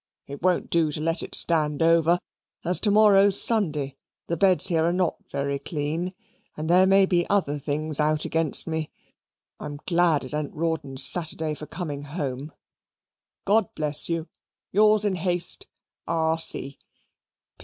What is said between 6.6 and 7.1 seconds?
there may